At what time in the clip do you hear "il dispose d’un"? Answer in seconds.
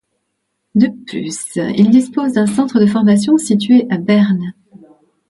1.77-2.47